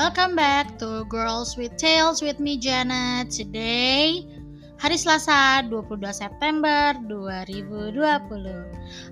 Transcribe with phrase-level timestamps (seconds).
[0.00, 3.28] Welcome back to Girls with Tales with me Janet.
[3.28, 4.24] Today
[4.80, 8.00] hari Selasa 22 September 2020.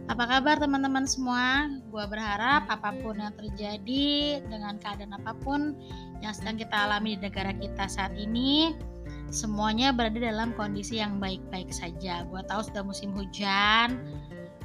[0.08, 1.68] Apa kabar teman-teman semua?
[1.92, 5.76] Gua berharap apa pun yang terjadi dengan keadaan apa pun
[6.24, 8.72] yang sedang kita alami di negara kita saat ini
[9.28, 12.24] semuanya berada dalam kondisi yang baik-baik saja.
[12.32, 14.00] Gua tahu sudah musim hujan,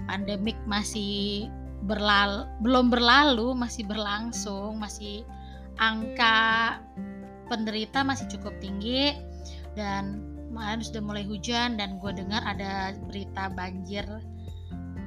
[0.07, 1.51] pandemik masih
[1.83, 5.27] berlalu, belum berlalu, masih berlangsung, masih
[5.77, 6.77] angka
[7.49, 9.13] penderita masih cukup tinggi
[9.73, 10.21] dan
[10.53, 14.05] kemarin sudah mulai hujan dan gue dengar ada berita banjir.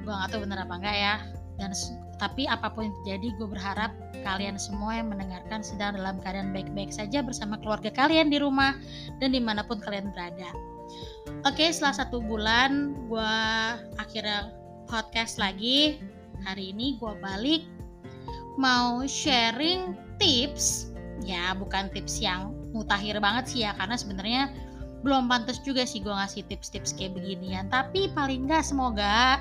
[0.03, 1.17] Gue nggak tahu bener apa enggak ya.
[1.57, 1.71] Dan
[2.17, 3.93] tapi apa pun yang terjadi gue berharap
[4.25, 8.75] kalian semua yang mendengarkan sedang dalam keadaan baik-baik saja bersama keluarga kalian di rumah
[9.23, 10.51] dan di mana pun kalian berada.
[11.47, 13.37] Oke setelah satu bulan gue
[14.03, 14.51] akhirnya
[14.91, 16.03] podcast lagi.
[16.45, 17.65] Hari ini gue balik
[18.61, 20.91] mau sharing tips
[21.25, 24.43] ya bukan tips yang mutakhir banget sih ya karena sebenarnya
[25.07, 27.71] belum pantas juga sih gue ngasih tips-tips kayak beginian.
[27.71, 29.39] Tapi paling nggak semoga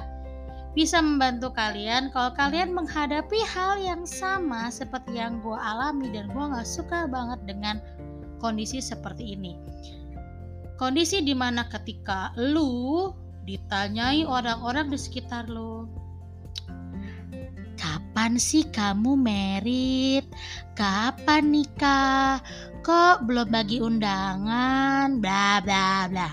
[0.77, 6.45] bisa membantu kalian kalau kalian menghadapi hal yang sama seperti yang gue alami dan gue
[6.45, 7.79] nggak suka banget dengan
[8.43, 9.57] kondisi seperti ini.
[10.75, 13.09] Kondisi di mana ketika lu
[13.47, 15.87] ditanyai orang-orang di sekitar lu
[17.75, 20.25] kapan sih kamu merit?
[20.73, 22.39] Kapan nikah?
[22.81, 25.19] Kok belum bagi undangan?
[25.19, 26.29] Bla bla bla.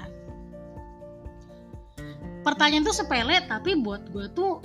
[2.42, 4.58] Pertanyaan tuh sepele tapi buat gue tuh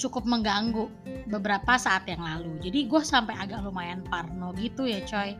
[0.00, 0.88] cukup mengganggu
[1.28, 2.56] beberapa saat yang lalu.
[2.64, 5.36] Jadi gue sampai agak lumayan parno gitu ya coy.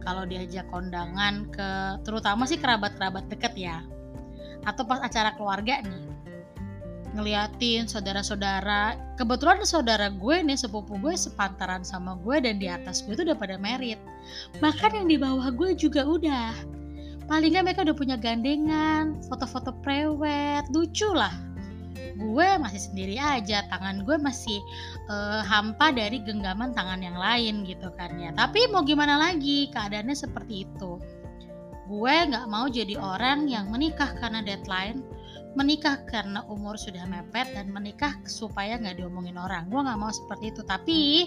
[0.00, 3.84] Kalau diajak kondangan ke terutama sih kerabat-kerabat deket ya.
[4.64, 6.19] Atau pas acara keluarga nih
[7.14, 8.94] ngeliatin saudara-saudara.
[9.18, 13.38] Kebetulan saudara gue nih sepupu gue sepantaran sama gue dan di atas gue itu udah
[13.38, 13.98] pada merit.
[14.62, 16.54] Bahkan yang di bawah gue juga udah.
[17.26, 20.66] Paling nggak mereka udah punya gandengan foto-foto prewed.
[20.74, 21.34] Lucu lah.
[22.18, 24.58] Gue masih sendiri aja tangan gue masih
[25.08, 28.34] uh, hampa dari genggaman tangan yang lain gitu kan ya.
[28.34, 30.98] Tapi mau gimana lagi keadaannya seperti itu.
[31.90, 35.02] Gue nggak mau jadi orang yang menikah karena deadline
[35.58, 39.66] menikah karena umur sudah mepet dan menikah supaya nggak diomongin orang.
[39.66, 41.26] Gue nggak mau seperti itu tapi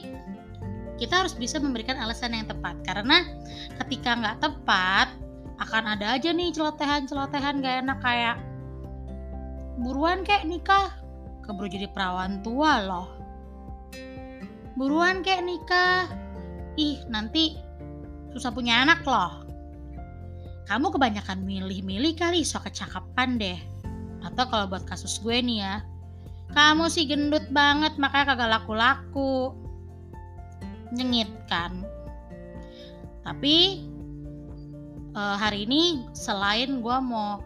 [0.95, 2.79] kita harus bisa memberikan alasan yang tepat.
[2.87, 3.27] Karena
[3.83, 5.07] ketika nggak tepat
[5.59, 8.37] akan ada aja nih celotehan-celotehan gak enak kayak
[9.79, 10.89] buruan kayak nikah?
[11.43, 13.09] Keburu jadi perawan tua loh.
[14.79, 16.07] Buruan kayak nikah?
[16.79, 17.59] Ih nanti
[18.31, 19.43] susah punya anak loh.
[20.63, 23.72] Kamu kebanyakan milih-milih kali so kecakapan deh
[24.23, 25.75] atau kalau buat kasus gue nih ya
[26.53, 29.57] kamu sih gendut banget makanya kagak laku-laku.
[30.93, 31.81] Nyengit kan?
[33.25, 33.81] Tapi
[35.17, 37.41] uh, hari ini selain gue mau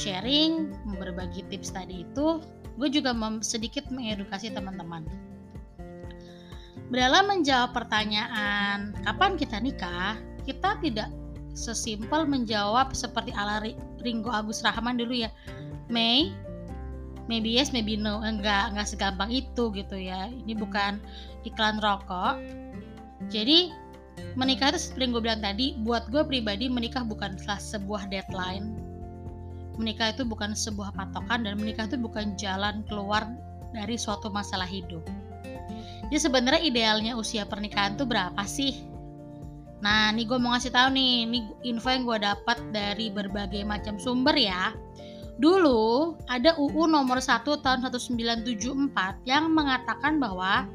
[0.00, 2.40] sharing berbagi tips tadi itu
[2.80, 3.12] gue juga
[3.44, 5.04] sedikit mengedukasi teman-teman.
[6.88, 10.16] Dalam menjawab pertanyaan kapan kita nikah?
[10.48, 11.12] Kita tidak
[11.52, 13.60] sesimpel menjawab seperti ala
[14.00, 15.30] Ringo Agus Rahman dulu ya
[15.90, 16.30] May?
[17.26, 18.22] Maybe yes maybe no.
[18.22, 20.30] Enggak enggak segampang itu gitu ya.
[20.30, 21.02] Ini bukan
[21.44, 22.38] iklan rokok.
[23.28, 23.70] Jadi
[24.38, 28.78] menikah itu seperti yang gue bilang tadi buat gue pribadi menikah bukan sebuah deadline.
[29.78, 33.24] Menikah itu bukan sebuah patokan dan menikah itu bukan jalan keluar
[33.72, 35.02] dari suatu masalah hidup.
[36.10, 38.82] Jadi sebenarnya idealnya usia pernikahan tuh berapa sih?
[39.80, 43.96] Nah ini gue mau ngasih tahu nih ini info yang gue dapat dari berbagai macam
[43.96, 44.74] sumber ya
[45.40, 50.68] Dulu ada UU nomor 1 tahun 1974 yang mengatakan bahwa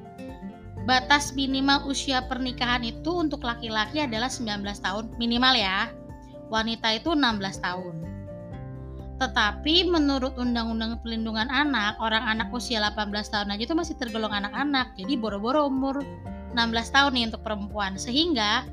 [0.90, 5.94] batas minimal usia pernikahan itu untuk laki-laki adalah 19 tahun minimal ya.
[6.50, 7.96] Wanita itu 16 tahun.
[9.16, 14.98] Tetapi menurut Undang-Undang Pelindungan Anak, orang anak usia 18 tahun aja itu masih tergolong anak-anak.
[14.98, 16.02] Jadi boro-boro umur
[16.58, 17.96] 16 tahun nih untuk perempuan.
[17.96, 18.68] Sehingga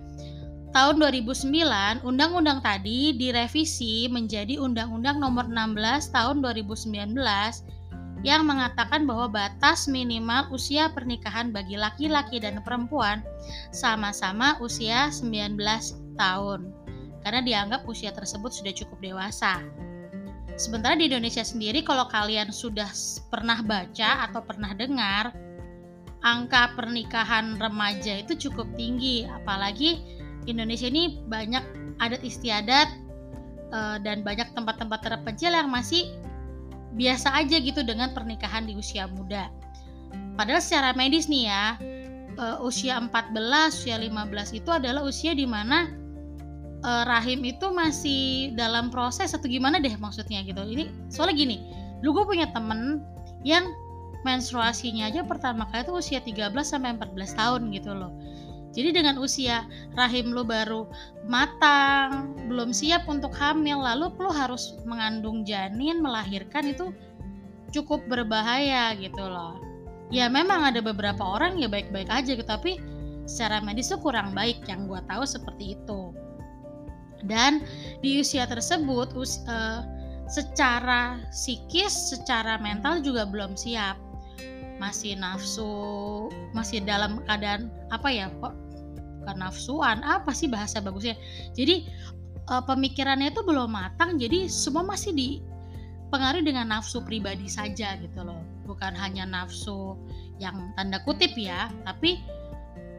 [0.72, 7.12] tahun 2009 undang-undang tadi direvisi menjadi Undang-Undang Nomor 16 Tahun 2019
[8.24, 13.20] yang mengatakan bahwa batas minimal usia pernikahan bagi laki-laki dan perempuan
[13.68, 15.60] sama-sama usia 19
[16.16, 16.72] tahun
[17.20, 19.60] karena dianggap usia tersebut sudah cukup dewasa.
[20.56, 22.88] Sementara di Indonesia sendiri kalau kalian sudah
[23.28, 25.36] pernah baca atau pernah dengar
[26.22, 31.62] angka pernikahan remaja itu cukup tinggi apalagi Indonesia ini banyak
[32.02, 32.88] adat istiadat
[33.70, 36.10] uh, dan banyak tempat-tempat terpencil yang masih
[36.92, 39.48] biasa aja gitu dengan pernikahan di usia muda.
[40.36, 41.64] Padahal secara medis nih ya,
[42.36, 43.32] uh, usia 14,
[43.72, 45.88] usia 15 itu adalah usia di mana
[46.84, 50.60] uh, rahim itu masih dalam proses atau gimana deh maksudnya gitu.
[50.60, 51.56] Ini soalnya gini,
[52.04, 53.00] lu gue punya temen
[53.42, 53.64] yang
[54.22, 58.12] menstruasinya aja pertama kali itu usia 13 sampai 14 tahun gitu loh.
[58.72, 60.88] Jadi dengan usia rahim lu baru
[61.28, 66.88] matang, belum siap untuk hamil, lalu lu harus mengandung janin, melahirkan itu
[67.68, 69.60] cukup berbahaya gitu loh.
[70.08, 72.80] Ya memang ada beberapa orang ya baik-baik aja gitu, tapi
[73.28, 76.12] secara medis itu kurang baik yang gua tahu seperti itu.
[77.28, 77.62] Dan
[78.02, 79.84] di usia tersebut us, uh,
[80.26, 83.94] secara psikis, secara mental juga belum siap
[84.82, 85.70] masih nafsu
[86.50, 88.50] masih dalam keadaan apa ya kok
[89.22, 91.14] bukan nafsuan apa sih bahasa bagusnya?
[91.54, 91.86] Jadi
[92.50, 98.42] uh, pemikirannya itu belum matang jadi semua masih dipengaruhi dengan nafsu pribadi saja gitu loh.
[98.66, 99.94] Bukan hanya nafsu
[100.42, 102.18] yang tanda kutip ya tapi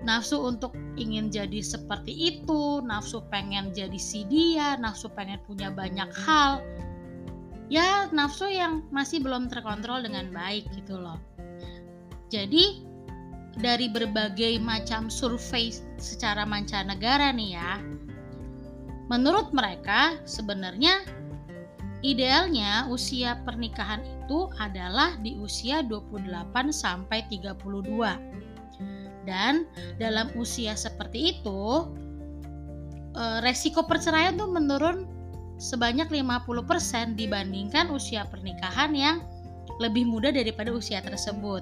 [0.08, 6.08] nafsu untuk ingin jadi seperti itu nafsu pengen jadi si dia nafsu pengen punya banyak
[6.24, 6.64] hal.
[7.68, 11.20] Ya nafsu yang masih belum terkontrol dengan baik gitu loh
[12.34, 12.82] jadi
[13.62, 15.70] dari berbagai macam survei
[16.02, 17.78] secara mancanegara nih ya.
[19.14, 21.06] Menurut mereka sebenarnya
[22.02, 27.54] idealnya usia pernikahan itu adalah di usia 28 sampai 32.
[29.24, 29.70] Dan
[30.02, 31.94] dalam usia seperti itu
[33.14, 35.06] eh, resiko perceraian tuh menurun
[35.62, 39.22] sebanyak 50% dibandingkan usia pernikahan yang
[39.78, 41.62] lebih muda daripada usia tersebut.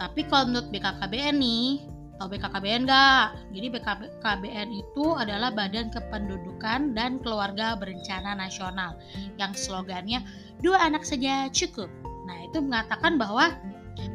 [0.00, 1.84] Tapi kalau menurut BKKBN nih,
[2.16, 3.24] tahu BKKBN nggak?
[3.52, 8.96] Jadi BKKBN itu adalah Badan Kependudukan dan Keluarga Berencana Nasional
[9.36, 10.24] yang slogannya
[10.64, 11.92] dua anak saja cukup.
[12.24, 13.52] Nah itu mengatakan bahwa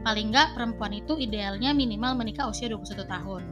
[0.02, 3.44] paling nggak perempuan itu idealnya minimal menikah usia 21 tahun.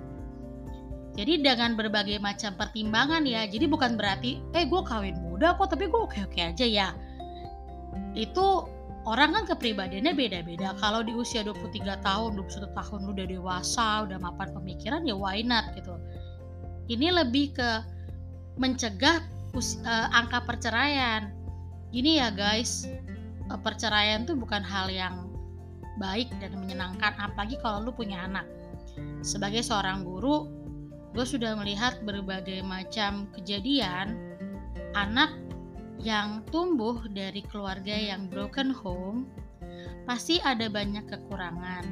[1.13, 5.85] Jadi dengan berbagai macam pertimbangan ya, jadi bukan berarti eh gue kawin muda kok tapi
[5.85, 6.89] gue oke-oke aja ya.
[8.17, 8.65] Itu
[9.03, 10.75] orang kan kepribadiannya beda-beda.
[10.79, 15.43] Kalau di usia 23 tahun 21 tahun lu udah dewasa udah mapan pemikiran ya why
[15.43, 15.95] not gitu.
[16.87, 17.69] Ini lebih ke
[18.59, 19.23] mencegah
[19.55, 21.31] uh, angka perceraian.
[21.91, 22.87] Ini ya guys.
[23.51, 25.27] Uh, perceraian tuh bukan hal yang
[25.99, 28.47] baik dan menyenangkan apalagi kalau lu punya anak.
[29.19, 30.47] Sebagai seorang guru
[31.13, 34.17] gue sudah melihat berbagai macam kejadian
[34.97, 35.29] anak
[36.01, 39.29] yang tumbuh dari keluarga yang broken home
[40.03, 41.85] pasti ada banyak kekurangan.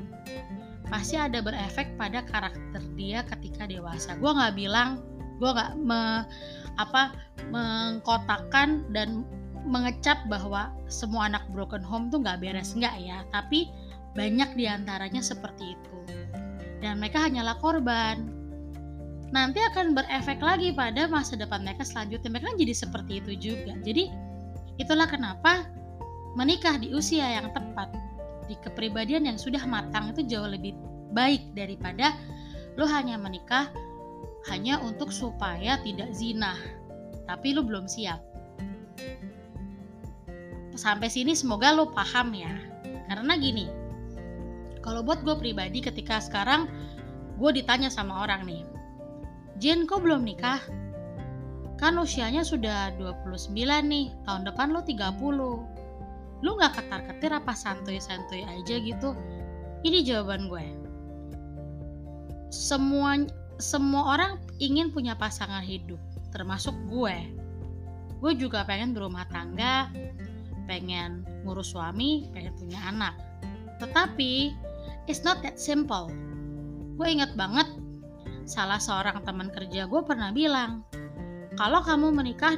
[0.92, 4.20] Pasti ada berefek pada karakter dia ketika dewasa.
[4.20, 5.00] Gue nggak bilang
[5.40, 6.28] gue nggak me,
[6.78, 7.16] apa
[7.50, 9.24] mengkotakkan dan
[9.64, 12.76] mengecap bahwa semua anak broken home tuh nggak beres.
[12.76, 13.72] Nggak ya tapi
[14.12, 15.98] banyak di antaranya seperti itu.
[16.84, 18.41] Dan mereka hanyalah korban
[19.32, 22.28] nanti akan berefek lagi pada masa depan mereka selanjutnya.
[22.28, 23.74] Mereka kan jadi seperti itu juga.
[23.80, 24.12] Jadi
[24.76, 25.68] itulah kenapa
[26.36, 27.92] menikah di usia yang tepat
[28.48, 30.76] di kepribadian yang sudah matang itu jauh lebih
[31.16, 32.16] baik daripada
[32.76, 33.72] lo hanya menikah
[34.52, 36.60] hanya untuk supaya tidak zina.
[37.28, 38.20] Tapi lo belum siap.
[40.76, 42.52] Sampai sini semoga lo paham ya.
[43.08, 43.68] Karena gini
[44.82, 46.68] kalau buat gue pribadi ketika sekarang
[47.38, 48.62] gue ditanya sama orang nih
[49.62, 50.58] Jin kok belum nikah?
[51.78, 53.54] Kan usianya sudah 29
[53.86, 55.22] nih, tahun depan lo 30.
[56.42, 59.14] Lu gak ketar-ketir apa santuy-santuy aja gitu?
[59.86, 60.66] Ini jawaban gue.
[62.50, 63.22] Semua
[63.62, 66.02] semua orang ingin punya pasangan hidup,
[66.34, 67.14] termasuk gue.
[68.18, 69.94] Gue juga pengen berumah tangga,
[70.66, 73.14] pengen ngurus suami, pengen punya anak.
[73.78, 74.58] Tetapi,
[75.06, 76.10] it's not that simple.
[76.98, 77.70] Gue inget banget
[78.46, 80.86] salah seorang teman kerja gue pernah bilang,
[81.60, 82.58] kalau kamu menikah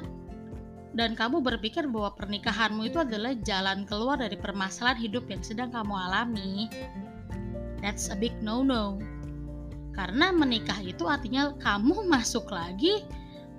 [0.93, 5.93] dan kamu berpikir bahwa pernikahanmu itu adalah jalan keluar dari permasalahan hidup yang sedang kamu
[5.93, 6.69] alami,
[7.81, 9.01] that's a big no-no.
[9.93, 13.05] Karena menikah itu artinya kamu masuk lagi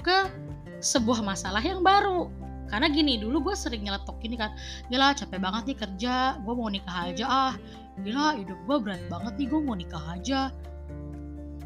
[0.00, 0.30] ke
[0.78, 2.30] sebuah masalah yang baru.
[2.64, 4.50] Karena gini, dulu gue sering nyeletok gini kan,
[4.88, 7.54] gila capek banget nih kerja, gue mau nikah aja ah.
[8.02, 10.50] Gila hidup gue berat banget nih, gue mau nikah aja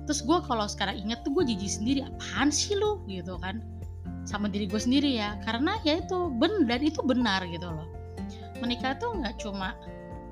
[0.08, 3.04] terus gue kalau sekarang inget tuh gue jijik sendiri apaan sih lu?
[3.04, 3.60] Gitu kan.
[4.24, 5.36] Sama diri gue sendiri ya.
[5.44, 7.84] Karena ya itu ben dan itu benar gitu loh.
[8.64, 9.76] Menikah tuh nggak cuma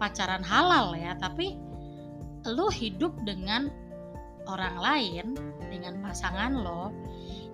[0.00, 1.60] pacaran halal ya tapi
[2.48, 3.68] lu hidup dengan
[4.48, 5.26] orang lain
[5.68, 6.94] dengan pasangan lo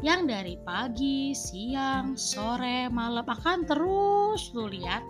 [0.02, 5.02] yang dari pagi, siang, sore, malam akan terus lu lihat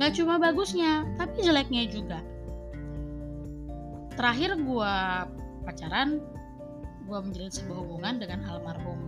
[0.00, 2.24] nggak cuma bagusnya tapi jeleknya juga.
[4.16, 4.94] Terakhir gue
[5.68, 6.24] pacaran
[7.08, 9.00] gue menjalin sebuah hubungan dengan almarhum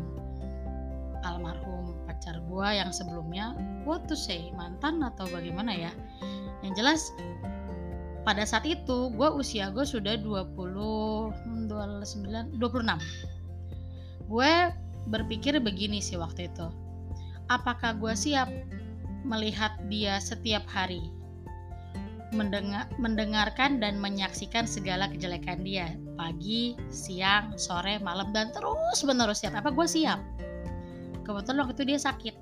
[1.21, 3.53] almarhum pacar gue yang sebelumnya
[3.85, 5.93] what to say mantan atau bagaimana ya?
[6.65, 7.01] Yang jelas
[8.25, 12.61] pada saat itu gue usia gue sudah 20 29 26
[14.29, 14.53] gue
[15.09, 16.69] berpikir begini sih waktu itu
[17.49, 18.49] apakah gue siap
[19.25, 21.01] melihat dia setiap hari
[22.31, 29.57] mendengar, mendengarkan dan menyaksikan segala kejelekan dia pagi, siang, sore, malam dan terus menerus siap.
[29.57, 30.21] Apa gue siap?
[31.25, 32.35] Kebetulan waktu itu dia sakit.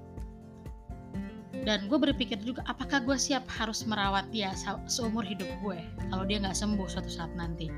[1.62, 4.50] Dan gue berpikir juga apakah gue siap harus merawat dia
[4.90, 5.78] seumur hidup gue
[6.10, 7.70] kalau dia nggak sembuh suatu saat nanti?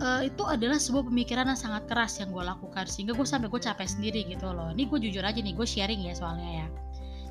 [0.00, 3.60] Uh, itu adalah sebuah pemikiran yang sangat keras yang gue lakukan sehingga gue sampai gue
[3.60, 4.72] capek sendiri gitu loh.
[4.72, 6.66] Ini gue jujur aja nih gue sharing ya soalnya ya.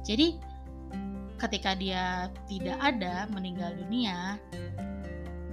[0.05, 0.37] Jadi
[1.39, 4.37] ketika dia tidak ada meninggal dunia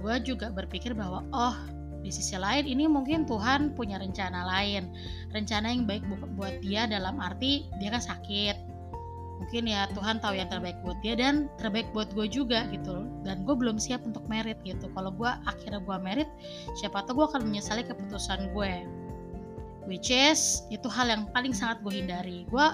[0.07, 1.55] gue juga berpikir bahwa oh
[1.99, 4.87] di sisi lain ini mungkin Tuhan punya rencana lain.
[5.35, 6.07] Rencana yang baik
[6.39, 8.55] buat dia dalam arti dia kan sakit.
[9.43, 13.43] Mungkin ya Tuhan tahu yang terbaik buat dia dan terbaik buat gue juga gitu dan
[13.43, 14.87] gue belum siap untuk merit gitu.
[14.95, 16.29] Kalau gue akhirnya gue merit
[16.79, 18.87] siapa tahu gue akan menyesali keputusan gue.
[19.83, 22.47] Which is itu hal yang paling sangat gue hindari.
[22.47, 22.65] Gue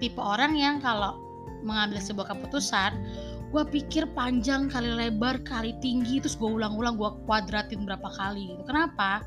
[0.00, 1.20] tipe orang yang kalau
[1.60, 2.92] mengambil sebuah keputusan
[3.54, 8.66] gue pikir panjang kali lebar kali tinggi terus gue ulang-ulang gue kuadratin berapa kali gitu.
[8.66, 9.22] Kenapa?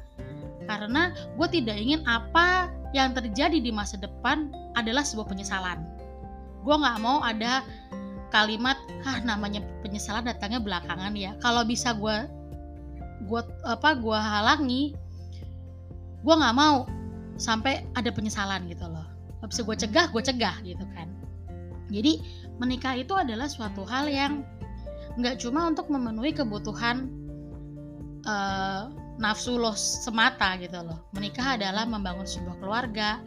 [0.68, 5.80] Karena gue tidak ingin apa yang terjadi di masa depan adalah sebuah penyesalan.
[6.68, 7.64] Gue nggak mau ada
[8.36, 8.76] kalimat
[9.08, 11.32] ah namanya penyesalan datangnya belakangan ya.
[11.40, 12.28] Kalau bisa gue
[13.32, 14.92] gue apa gue halangi
[16.20, 16.84] gue nggak mau
[17.40, 19.08] sampai ada penyesalan gitu loh.
[19.48, 21.08] Bisa gue cegah gue cegah gitu kan.
[21.88, 22.20] Jadi
[22.58, 24.42] menikah itu adalah suatu hal yang
[25.18, 27.10] nggak cuma untuk memenuhi kebutuhan
[28.26, 31.02] uh, nafsu lo semata gitu loh.
[31.18, 33.22] Menikah adalah membangun sebuah keluarga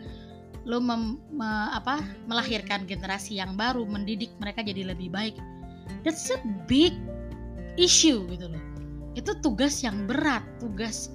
[0.68, 5.34] lo mem, me, apa melahirkan generasi yang baru mendidik mereka jadi lebih baik.
[6.06, 6.38] That's a
[6.70, 6.94] big
[7.74, 8.62] issue gitu loh.
[9.18, 11.10] Itu tugas yang berat tugas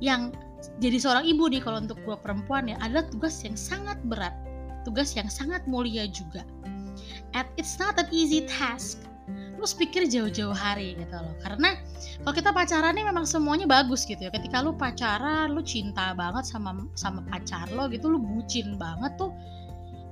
[0.00, 0.32] yang
[0.78, 4.34] jadi seorang ibu nih kalau untuk gua perempuan ya adalah tugas yang sangat berat
[4.86, 6.42] tugas yang sangat mulia juga
[7.34, 9.04] and it's not an easy task.
[9.58, 11.34] Lu pikir jauh-jauh hari gitu loh.
[11.42, 11.74] Karena
[12.22, 14.30] kalau kita pacaran nih memang semuanya bagus gitu ya.
[14.30, 19.34] Ketika lu pacaran lu cinta banget sama sama pacar lo gitu lu bucin banget tuh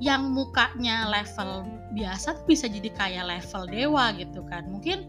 [0.02, 1.64] yang mukanya level
[1.96, 4.66] biasa tuh bisa jadi kayak level dewa gitu kan.
[4.66, 5.06] Mungkin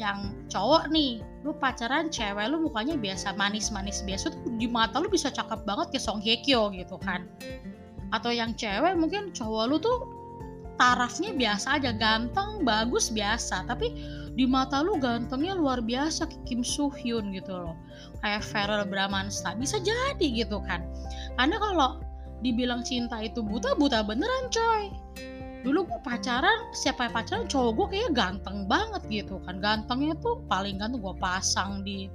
[0.00, 5.06] yang cowok nih lu pacaran cewek lu mukanya biasa manis-manis biasa tuh di mata lu
[5.06, 7.30] bisa cakep banget kayak Song Hye Kyo gitu kan.
[8.10, 10.23] Atau yang cewek mungkin cowok lu tuh
[10.76, 13.66] tarafnya biasa aja ganteng bagus biasa.
[13.66, 13.94] Tapi
[14.34, 17.78] di mata lu gantengnya luar biasa Kim Soo Hyun gitu loh.
[18.22, 20.82] Kayak Farrell Bramasta bisa jadi gitu kan.
[21.38, 22.02] Karena kalau
[22.42, 24.90] dibilang cinta itu buta buta beneran coy.
[25.64, 29.62] Dulu gue pacaran siapa yang pacaran cowok gue kayak ganteng banget gitu kan.
[29.62, 32.12] Gantengnya tuh paling ganteng gue pasang di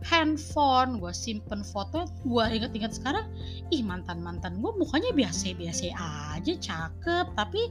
[0.00, 3.28] handphone gue simpen foto gue inget-inget sekarang
[3.68, 5.92] ih mantan mantan gue mukanya biasa-biasa
[6.40, 7.68] aja cakep tapi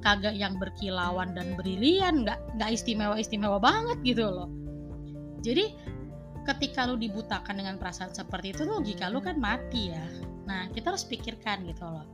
[0.00, 4.50] kagak yang berkilauan dan brilian nggak nggak istimewa istimewa banget gitu loh.
[5.42, 5.74] Jadi
[6.46, 10.06] ketika lu dibutakan dengan perasaan seperti itu logika lu kan mati ya.
[10.46, 12.06] Nah kita harus pikirkan gitu loh.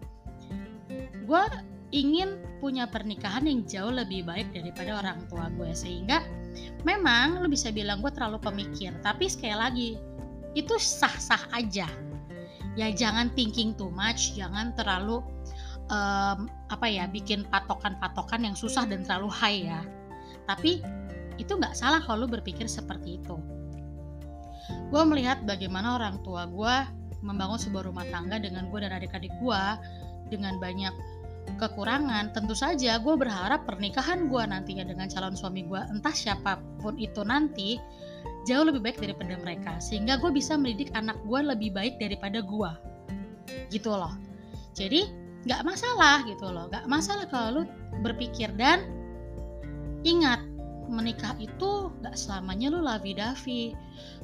[1.29, 1.45] Gue
[1.93, 6.25] ingin punya pernikahan yang jauh lebih baik daripada orang tua gue sehingga
[6.87, 9.89] memang lu bisa bilang gue terlalu pemikir tapi sekali lagi
[10.57, 11.87] itu sah-sah aja.
[12.79, 15.23] Ya jangan thinking too much jangan terlalu
[15.91, 19.81] um, apa ya bikin patokan-patokan yang susah dan terlalu high ya.
[20.47, 20.81] Tapi
[21.39, 23.37] itu nggak salah kalau lu berpikir seperti itu.
[24.93, 26.75] Gue melihat bagaimana orang tua gue
[27.23, 29.63] membangun sebuah rumah tangga dengan gue dan adik-adik gue
[30.31, 30.93] dengan banyak
[31.57, 37.01] kekurangan, tentu saja gue berharap pernikahan gue nantinya dengan calon suami gue, entah siapa pun
[37.01, 37.81] itu nanti,
[38.45, 39.81] jauh lebih baik daripada mereka.
[39.81, 42.71] Sehingga gue bisa mendidik anak gue lebih baik daripada gue.
[43.73, 44.13] Gitu loh.
[44.77, 45.09] Jadi
[45.49, 46.69] gak masalah gitu loh.
[46.69, 47.63] Gak masalah kalau lu
[48.05, 48.85] berpikir dan
[50.05, 50.45] ingat
[50.89, 53.65] menikah itu gak selamanya lu lavi davi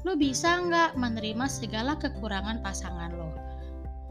[0.03, 3.29] lu bisa nggak menerima segala kekurangan pasangan lo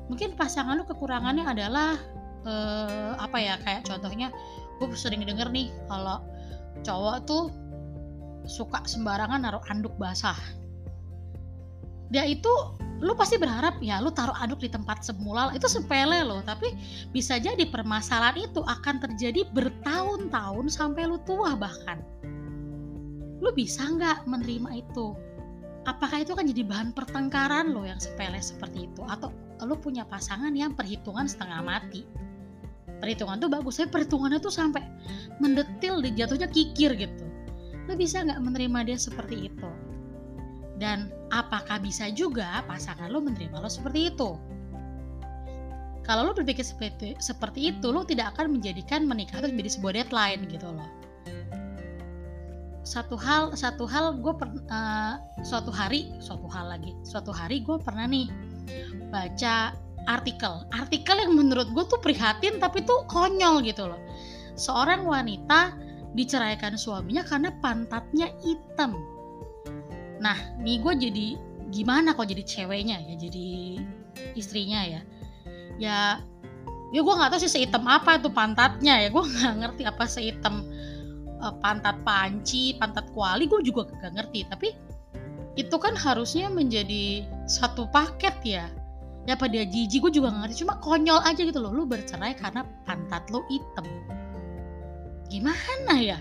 [0.08, 1.98] mungkin pasangan lu kekurangannya adalah
[2.44, 4.32] uh, apa ya kayak contohnya
[4.80, 6.20] gue sering denger nih kalau
[6.84, 7.44] cowok tuh
[8.44, 10.36] suka sembarangan naruh anduk basah.
[12.12, 12.52] Dia itu
[13.04, 16.72] lu pasti berharap ya lu taruh anduk di tempat semula itu sepele loh tapi
[17.12, 22.00] bisa jadi permasalahan itu akan terjadi bertahun-tahun sampai lu tua bahkan.
[23.44, 25.16] Lu bisa nggak menerima itu?
[25.84, 29.04] Apakah itu kan jadi bahan pertengkaran lo yang sepele seperti itu?
[29.04, 32.08] Atau lo punya pasangan yang perhitungan setengah mati
[33.04, 34.80] perhitungan tuh bagus tapi perhitungannya tuh sampai
[35.44, 37.28] mendetil di jatuhnya kikir gitu.
[37.92, 39.70] Lo bisa nggak menerima dia seperti itu?
[40.80, 44.40] Dan apakah bisa juga pasangan lo menerima lo seperti itu?
[46.08, 50.42] Kalau lo berpikir seperti seperti itu lo tidak akan menjadikan menikah itu menjadi sebuah deadline
[50.48, 50.88] gitu loh.
[52.88, 54.34] Satu hal satu hal gue
[54.72, 58.28] uh, suatu hari suatu hal lagi suatu hari gue pernah nih
[59.12, 59.76] baca
[60.08, 60.68] artikel.
[60.74, 64.00] Artikel yang menurut gue tuh prihatin tapi tuh konyol gitu loh.
[64.54, 65.74] Seorang wanita
[66.14, 68.94] diceraikan suaminya karena pantatnya hitam.
[70.22, 71.28] Nah nih gue jadi
[71.74, 73.48] gimana kok jadi ceweknya ya jadi
[74.38, 75.02] istrinya ya?
[75.82, 76.00] Ya
[76.94, 79.08] ya gue nggak tahu sih sehitam apa itu pantatnya ya.
[79.10, 80.62] Gue nggak ngerti apa sehitam
[81.44, 84.48] uh, pantat panci, pantat kuali gue juga gak ngerti.
[84.48, 84.70] Tapi
[85.60, 88.66] itu kan harusnya menjadi satu paket ya.
[89.24, 90.68] Ya pada jijik gue juga gak ngerti.
[90.68, 91.72] Cuma konyol aja gitu loh.
[91.72, 93.88] Lu bercerai karena pantat lo hitam.
[95.32, 96.20] Gimana ya?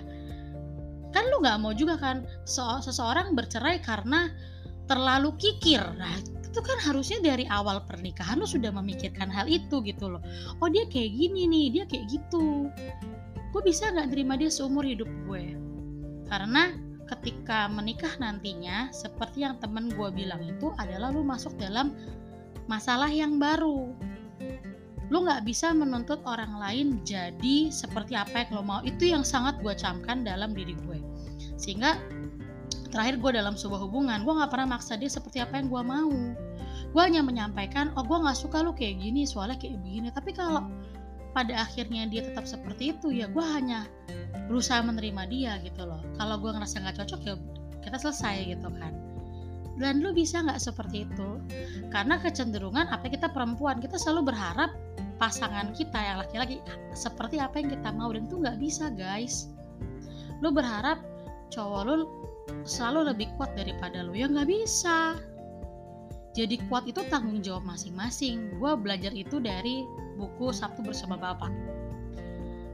[1.11, 4.31] Kan lu gak mau juga kan seseorang bercerai karena
[4.87, 5.83] terlalu kikir.
[5.99, 10.23] Nah itu kan harusnya dari awal pernikahan lo sudah memikirkan hal itu gitu loh.
[10.61, 12.69] Oh dia kayak gini nih, dia kayak gitu
[13.53, 15.55] gue bisa nggak terima dia seumur hidup gue
[16.33, 16.73] karena
[17.05, 21.93] ketika menikah nantinya seperti yang temen gue bilang itu adalah lu masuk dalam
[22.73, 23.93] masalah yang baru.
[25.13, 28.81] Lu nggak bisa menuntut orang lain jadi seperti apa yang lo mau.
[28.81, 30.97] Itu yang sangat gue camkan dalam diri gue.
[31.61, 32.01] Sehingga
[32.89, 36.17] terakhir gue dalam sebuah hubungan gue nggak pernah maksa dia seperti apa yang gue mau.
[36.97, 40.09] Gue hanya menyampaikan oh gue nggak suka lu kayak gini soalnya kayak begini.
[40.09, 40.65] Tapi kalau
[41.37, 43.85] pada akhirnya dia tetap seperti itu ya gue hanya
[44.49, 46.01] berusaha menerima dia gitu loh.
[46.17, 47.37] Kalau gue ngerasa nggak cocok ya
[47.85, 49.02] kita selesai gitu kan
[49.83, 51.43] dan lu bisa nggak seperti itu
[51.91, 54.71] karena kecenderungan apa kita perempuan kita selalu berharap
[55.19, 56.63] pasangan kita yang laki-laki
[56.95, 59.51] seperti apa yang kita mau dan itu nggak bisa guys
[60.39, 61.03] lu berharap
[61.51, 61.95] cowok lu
[62.63, 65.19] selalu lebih kuat daripada lu ya nggak bisa
[66.33, 69.85] jadi kuat itu tanggung jawab masing-masing gue belajar itu dari
[70.17, 71.51] buku Sabtu bersama Bapak.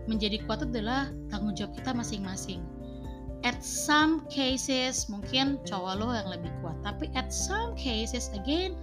[0.09, 2.64] Menjadi kuat adalah tanggung jawab kita masing-masing.
[3.46, 8.74] At some cases mungkin cowok lo yang lebih kuat, tapi at some cases again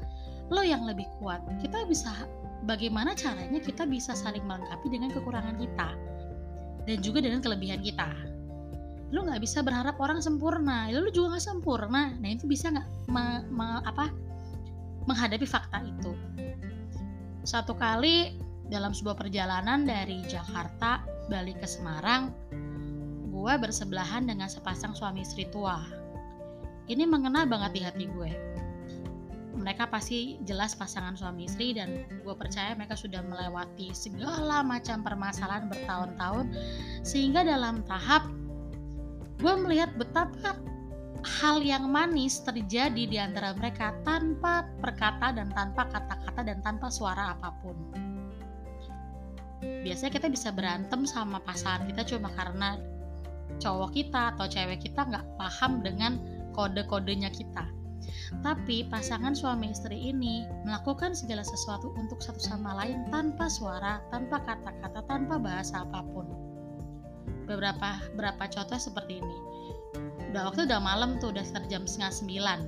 [0.48, 1.44] lo yang lebih kuat.
[1.60, 2.12] Kita bisa
[2.64, 5.90] bagaimana caranya kita bisa saling melengkapi dengan kekurangan kita
[6.88, 8.10] dan juga dengan kelebihan kita.
[9.14, 12.16] Lo nggak bisa berharap orang sempurna, lo juga nggak sempurna.
[12.16, 14.10] Nah itu bisa nggak me, me, apa
[15.06, 16.16] menghadapi fakta itu.
[17.46, 18.34] Satu kali
[18.66, 22.34] dalam sebuah perjalanan dari Jakarta balik ke Semarang,
[23.36, 25.84] gue bersebelahan dengan sepasang suami istri tua.
[26.88, 28.32] Ini mengena banget di hati gue.
[29.56, 35.68] Mereka pasti jelas pasangan suami istri dan gue percaya mereka sudah melewati segala macam permasalahan
[35.68, 36.46] bertahun-tahun
[37.04, 38.28] sehingga dalam tahap
[39.40, 40.56] gue melihat betapa
[41.26, 47.34] hal yang manis terjadi di antara mereka tanpa perkata dan tanpa kata-kata dan tanpa suara
[47.34, 47.74] apa pun
[49.82, 52.78] biasanya kita bisa berantem sama pasangan kita cuma karena
[53.62, 56.20] cowok kita atau cewek kita nggak paham dengan
[56.56, 57.66] kode-kodenya kita
[58.42, 64.42] tapi pasangan suami istri ini melakukan segala sesuatu untuk satu sama lain tanpa suara, tanpa
[64.44, 66.26] kata-kata, tanpa bahasa apa pun.
[67.46, 69.38] Beberapa berapa contoh seperti ini.
[70.34, 72.60] Udah waktu udah malam tuh, udah sekitar jam setengah sembilan.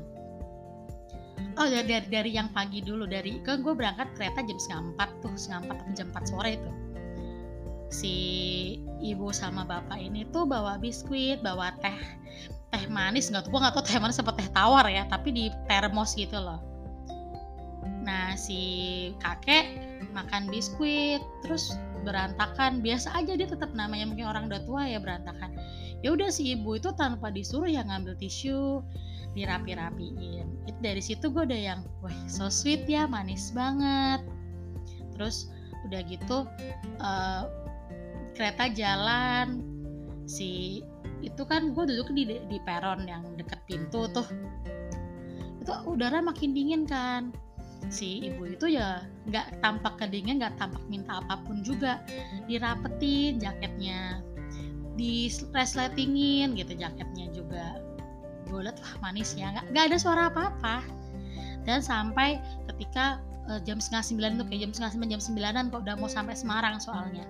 [1.58, 5.34] Oh dari, dari, yang pagi dulu, dari kan gue berangkat kereta jam setengah empat tuh,
[5.34, 6.72] setengah empat atau jam empat sore itu
[7.88, 8.16] si
[9.00, 11.96] ibu sama bapak ini tuh bawa biskuit bawa teh
[12.74, 13.32] teh manis.
[13.32, 16.36] Nggak tuh gue nggak tahu teh manis apa teh tawar ya tapi di termos gitu
[16.36, 16.60] loh.
[18.04, 19.80] Nah si kakek
[20.12, 22.80] makan biskuit terus berantakan.
[22.84, 25.56] Biasa aja dia tetap namanya mungkin orang udah tua ya berantakan.
[26.06, 28.86] Ya udah si ibu itu tanpa disuruh yang ngambil tisu
[29.34, 30.46] dirapi-rapiin.
[30.66, 34.24] Itu dari situ gue udah yang wah so sweet ya manis banget.
[35.16, 35.50] Terus
[35.88, 36.44] udah gitu
[37.00, 37.44] uh,
[38.38, 39.66] kereta jalan.
[40.30, 40.82] Si
[41.26, 44.28] itu kan gue duduk di di peron yang deket pintu tuh.
[45.66, 47.34] Itu udara makin dingin kan.
[47.90, 51.98] Si ibu itu ya nggak tampak kedingin nggak tampak minta apa pun juga.
[52.46, 54.22] Dirapetin jaketnya.
[54.94, 57.82] Di resletingin gitu jaketnya juga.
[58.48, 59.50] Gue liat wah manis ya.
[59.50, 60.78] Nggak nggak ada suara apa apa
[61.68, 62.40] dan sampai
[62.72, 63.20] ketika
[63.52, 66.34] uh, jam setengah sembilan tuh kayak jam setengah sembilan jam sembilanan kok udah mau sampai
[66.40, 67.28] Semarang soalnya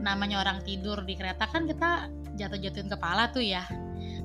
[0.00, 3.64] namanya orang tidur di kereta kan kita jatuh-jatuhin kepala tuh ya.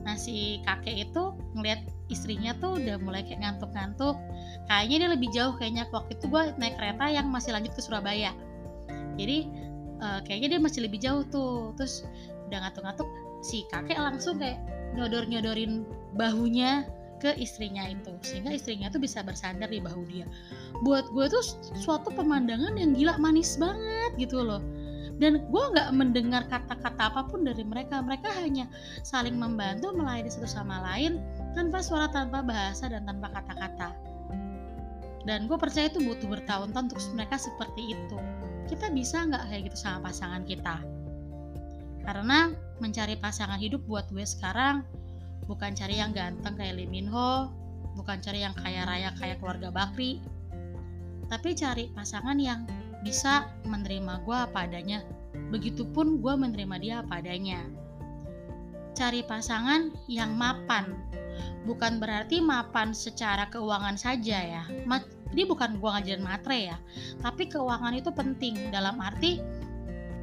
[0.03, 4.17] Nah si kakek itu ngeliat istrinya tuh udah mulai kayak ngantuk-ngantuk.
[4.67, 5.87] Kayaknya dia lebih jauh kayaknya.
[5.89, 8.35] Waktu itu gue naik kereta yang masih lanjut ke Surabaya.
[9.15, 9.47] Jadi
[10.03, 11.71] uh, kayaknya dia masih lebih jauh tuh.
[11.79, 12.03] Terus
[12.51, 13.09] udah ngantuk-ngantuk
[13.41, 14.59] si kakek langsung kayak
[14.97, 15.87] nyodor-nyodorin
[16.19, 16.83] bahunya
[17.21, 18.11] ke istrinya itu.
[18.25, 20.25] Sehingga istrinya tuh bisa bersandar di bahu dia.
[20.81, 21.45] Buat gue tuh
[21.77, 24.59] suatu pemandangan yang gila manis banget gitu loh
[25.21, 28.01] dan gue nggak mendengar kata-kata apa pun dari mereka.
[28.01, 28.65] Mereka hanya
[29.05, 31.21] saling membantu melayani satu sama lain
[31.53, 33.93] tanpa suara tanpa bahasa dan tanpa kata-kata.
[35.21, 38.17] Dan gue percaya itu butuh bertahun-tahun untuk mereka seperti itu.
[38.65, 40.81] Kita bisa nggak kayak gitu sama pasangan kita?
[42.01, 42.49] Karena
[42.81, 44.81] mencari pasangan hidup buat gue sekarang
[45.45, 47.53] bukan cari yang ganteng kayak Lee Min Ho
[47.93, 50.17] bukan cari yang kaya raya kayak keluarga Bakri
[51.29, 52.65] tapi cari pasangan yang
[53.01, 55.01] bisa menerima gue apa adanya.
[55.51, 57.61] Begitupun gue menerima dia apa adanya.
[58.93, 60.93] Cari pasangan yang mapan.
[61.65, 64.63] Bukan berarti mapan secara keuangan saja ya.
[65.31, 66.77] Ini bukan gue ngajarin matre ya.
[67.23, 68.69] Tapi keuangan itu penting.
[68.69, 69.39] Dalam arti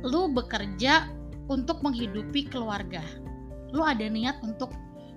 [0.05, 1.09] lu bekerja
[1.49, 3.01] untuk menghidupi keluarga.
[3.73, 4.71] Lu ada niat untuk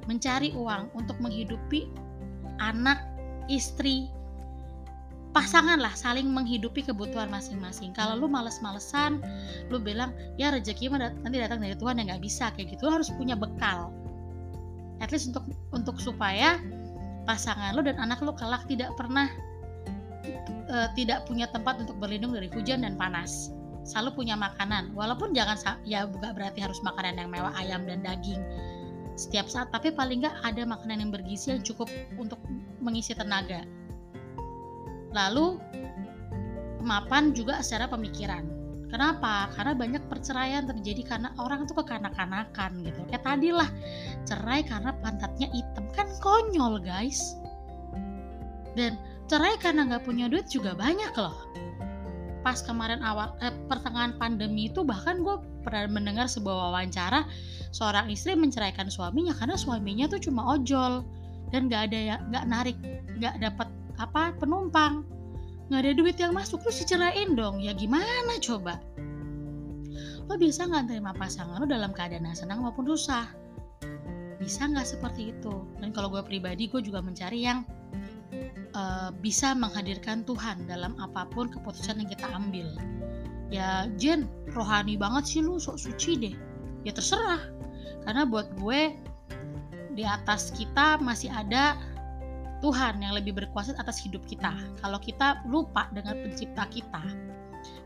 [0.09, 1.91] mencari uang, untuk menghidupi
[2.57, 3.03] anak,
[3.51, 4.07] istri,
[5.31, 7.95] pasangan lah saling menghidupi kebutuhan masing-masing.
[7.95, 9.23] Kalau lu males-malesan,
[9.71, 12.91] lu bilang ya rezeki nanti datang dari Tuhan yang nggak bisa kayak gitu.
[12.91, 13.91] Lu harus punya bekal.
[14.99, 16.59] At least untuk untuk supaya
[17.25, 19.29] pasangan lu dan anak lu kelak tidak pernah
[20.69, 25.57] uh, tidak punya tempat untuk berlindung dari hujan dan panas selalu punya makanan walaupun jangan
[25.85, 28.41] ya bukan berarti harus makanan yang mewah ayam dan daging
[29.17, 32.37] setiap saat tapi paling nggak ada makanan yang bergizi yang cukup untuk
[32.81, 33.65] mengisi tenaga
[35.11, 35.59] lalu
[36.81, 38.61] mapan juga secara pemikiran.
[38.91, 39.47] Kenapa?
[39.55, 42.99] Karena banyak perceraian terjadi karena orang itu kekanak-kanakan gitu.
[43.07, 43.69] Kayak tadi lah
[44.27, 45.87] cerai karena pantatnya hitam.
[45.95, 47.39] Kan konyol guys.
[48.75, 48.99] Dan
[49.31, 51.39] cerai karena nggak punya duit juga banyak loh.
[52.43, 57.23] Pas kemarin awal eh, pertengahan pandemi itu bahkan gue pernah mendengar sebuah wawancara
[57.71, 61.07] seorang istri menceraikan suaminya karena suaminya tuh cuma ojol.
[61.51, 62.77] Dan gak ada ya nggak narik
[63.19, 63.67] nggak dapat
[63.99, 65.03] apa penumpang
[65.71, 68.79] nggak ada duit yang masuk terus dicerain dong ya gimana coba
[70.27, 73.27] lo bisa nggak terima pasangan lo dalam keadaan yang senang maupun susah
[74.39, 77.63] bisa nggak seperti itu dan kalau gue pribadi gue juga mencari yang
[78.75, 82.67] uh, bisa menghadirkan Tuhan dalam apa pun keputusan yang kita ambil.
[83.51, 86.35] Ya Jen, rohani banget sih lu, sok suci deh.
[86.87, 87.43] Ya terserah.
[88.07, 88.95] Karena buat gue
[89.91, 91.75] di atas kita masih ada
[92.61, 94.53] Tuhan yang lebih berkuasa atas hidup kita.
[94.79, 97.01] Kalau kita lupa dengan pencipta kita,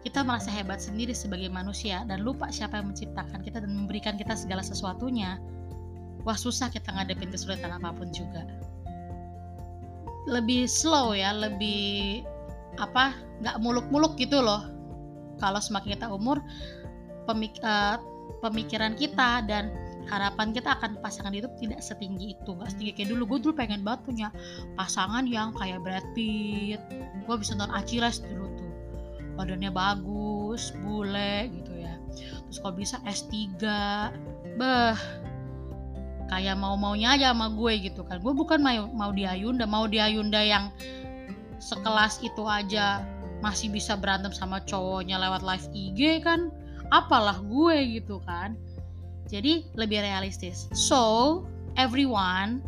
[0.04, 4.36] kita merasa hebat sendiri sebagai manusia dan lupa siapa yang menciptakan kita dan memberikan kita
[4.36, 5.40] segala sesuatunya.
[6.28, 8.44] Wah susah kita ngadepin kesulitan apa pun juga
[10.26, 12.26] lebih slow ya lebih
[12.82, 14.66] apa nggak muluk-muluk gitu loh
[15.38, 16.42] kalau semakin kita umur
[17.30, 18.02] pemik uh,
[18.42, 19.70] pemikiran kita dan
[20.06, 23.24] harapan kita akan pasangan hidup tidak setinggi itu nggak setinggi kayak dulu.
[23.36, 24.28] Gue dulu pengen banget punya
[24.78, 26.82] pasangan yang kayak Brad Pitt.
[27.26, 28.72] Gue bisa nonton Achilles dulu tuh.
[29.36, 31.98] Badannya bagus bule gitu ya.
[32.48, 33.34] Terus kalau bisa S3
[34.56, 34.98] beh
[36.26, 38.22] kayak mau maunya aja sama gue gitu kan.
[38.22, 40.70] Gue bukan mau mau di Ayunda mau di Ayunda yang
[41.58, 43.02] sekelas itu aja
[43.44, 46.54] masih bisa berantem sama cowoknya lewat live IG kan
[46.94, 48.54] apalah gue gitu kan
[49.30, 50.70] jadi lebih realistis.
[50.74, 51.44] So
[51.76, 52.62] everyone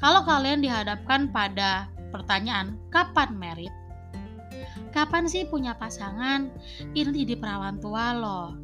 [0.00, 3.74] kalau kalian dihadapkan pada pertanyaan kapan merit?
[4.90, 6.50] Kapan sih punya pasangan?
[6.96, 8.56] Ini di perawan tua loh.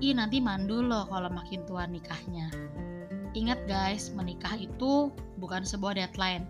[0.00, 2.50] Ih nanti mandul loh kalau makin tua nikahnya.
[3.36, 6.48] Ingat guys, menikah itu bukan sebuah deadline.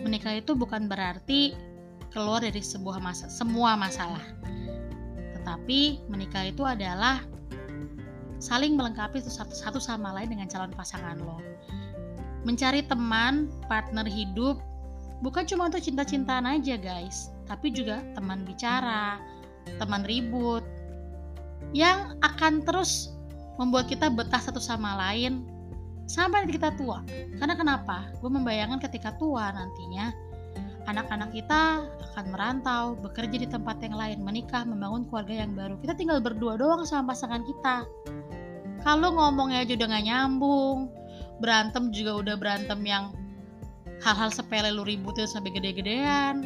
[0.00, 1.54] Menikah itu bukan berarti
[2.10, 4.22] keluar dari sebuah masa semua masalah.
[5.38, 7.20] Tetapi menikah itu adalah
[8.38, 11.38] saling melengkapi satu, satu sama lain dengan calon pasangan lo.
[12.44, 14.60] Mencari teman, partner hidup
[15.24, 19.16] bukan cuma untuk cinta-cintaan aja guys, tapi juga teman bicara,
[19.80, 20.62] teman ribut
[21.72, 23.16] yang akan terus
[23.56, 25.46] membuat kita betah satu sama lain
[26.04, 27.00] sampai nanti kita tua.
[27.40, 28.12] Karena kenapa?
[28.20, 30.12] Gue membayangkan ketika tua nantinya
[30.84, 35.80] anak-anak kita akan merantau, bekerja di tempat yang lain, menikah, membangun keluarga yang baru.
[35.80, 37.88] Kita tinggal berdua doang sama pasangan kita.
[38.84, 40.92] Kalau ngomongnya aja udah gak nyambung,
[41.40, 43.16] berantem juga udah berantem yang
[44.04, 46.44] hal-hal sepele lu ributin sampai gede-gedean.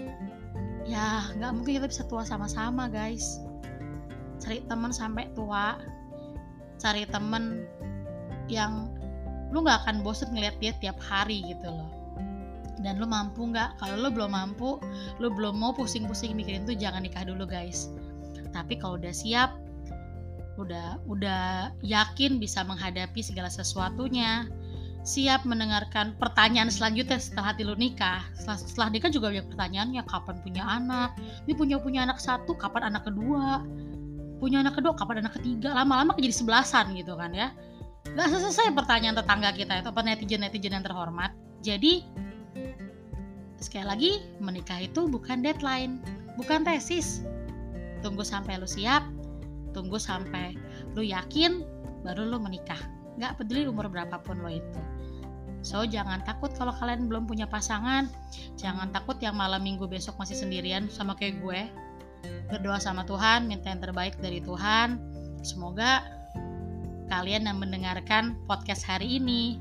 [0.89, 3.43] Ya, nggak mungkin kita bisa tua sama-sama, guys.
[4.39, 5.77] Cari temen sampai tua,
[6.79, 7.67] cari temen
[8.47, 8.89] yang
[9.53, 11.99] lu nggak akan bosen ngeliat dia tiap hari gitu loh
[12.81, 14.79] dan lu mampu nggak kalau lu belum mampu
[15.19, 17.91] lu belum mau pusing-pusing mikirin tuh jangan nikah dulu guys
[18.55, 19.51] tapi kalau udah siap
[20.59, 24.51] udah udah yakin bisa menghadapi segala sesuatunya.
[25.07, 28.21] Siap mendengarkan pertanyaan selanjutnya setelah hati lu nikah.
[28.37, 31.17] Setelah, setelah nikah juga banyak pertanyaannya kapan punya anak?
[31.49, 33.65] Ini punya punya anak satu kapan anak kedua?
[34.43, 35.73] Punya anak kedua kapan anak ketiga?
[35.73, 37.55] Lama-lama jadi sebelasan gitu kan ya.
[38.05, 41.33] Gak selesai pertanyaan tetangga kita itu apa netizen netizen yang terhormat.
[41.65, 42.05] Jadi
[43.59, 44.13] sekali lagi
[44.45, 46.05] menikah itu bukan deadline
[46.37, 47.25] bukan tesis.
[48.05, 49.03] Tunggu sampai lu siap
[49.79, 50.59] tunggu sampai
[50.99, 51.63] lu yakin
[52.03, 52.79] baru lu menikah.
[53.23, 54.83] Gak peduli umur berapapun lo itu.
[55.63, 58.11] So jangan takut kalau kalian belum punya pasangan.
[58.59, 61.61] Jangan takut yang malam minggu besok masih sendirian sama kayak gue.
[62.51, 64.99] Berdoa sama Tuhan, minta yang terbaik dari Tuhan.
[65.47, 66.03] Semoga
[67.11, 69.59] kalian yang mendengarkan podcast hari ini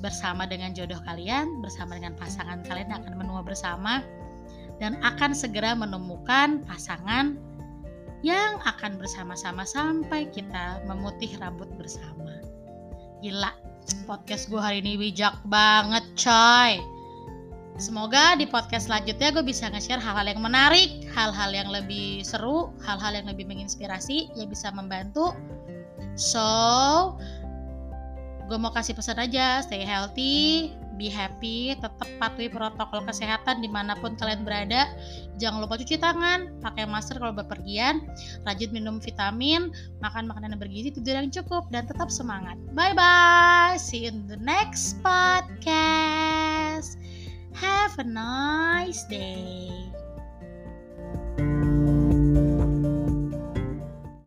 [0.00, 4.02] bersama dengan jodoh kalian, bersama dengan pasangan kalian akan menua bersama
[4.82, 7.38] dan akan segera menemukan pasangan
[8.22, 12.38] yang akan bersama-sama sampai kita memutih rambut bersama.
[13.18, 13.50] Gila,
[14.06, 16.78] podcast gue hari ini bijak banget coy.
[17.82, 23.10] Semoga di podcast selanjutnya gue bisa nge-share hal-hal yang menarik, hal-hal yang lebih seru, hal-hal
[23.10, 25.34] yang lebih menginspirasi, yang bisa membantu.
[26.14, 27.18] So,
[28.46, 33.98] gue mau kasih pesan aja, stay healthy, be happy, tetap patuhi protokol kesehatan di mana
[33.98, 34.86] pun kalian berada.
[35.42, 38.06] Jangan lupa cuci tangan, pakai masker kalau bepergian,
[38.46, 42.54] rajin minum vitamin, makan makanan yang bergizi, tidur yang cukup, dan tetap semangat.
[42.70, 46.94] Bye-bye, see you in the next podcast.
[47.58, 49.74] Have a nice day.